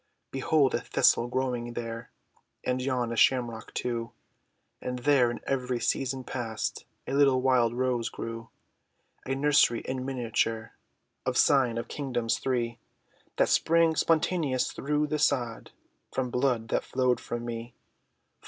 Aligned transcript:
Behold 0.31 0.73
a 0.73 0.81
thistle 0.81 1.27
growing 1.27 1.73
there, 1.73 2.09
And 2.63 2.81
yon 2.81 3.11
a 3.11 3.15
shamrock 3.15 3.71
too, 3.75 4.13
And 4.81 4.97
there 4.97 5.29
in 5.29 5.41
every 5.45 5.79
season 5.79 6.23
past, 6.23 6.85
A 7.05 7.13
little 7.13 7.39
wild 7.43 7.75
rose 7.75 8.09
grew, 8.09 8.49
A 9.27 9.35
nursery 9.35 9.81
in 9.81 10.03
miniature, 10.03 10.71
Of 11.23 11.37
sign 11.37 11.77
of 11.77 11.87
Kingdoms 11.87 12.39
three, 12.39 12.79
That 13.35 13.49
sprang 13.49 13.95
spontaneous 13.95 14.71
thro' 14.71 15.05
the 15.05 15.19
sod, 15.19 15.69
From 16.11 16.31
blood, 16.31 16.69
that 16.69 16.83
flowed 16.83 17.19
from 17.19 17.45
me, 17.45 17.75
For 17.75 18.23
lo! 18.23 18.29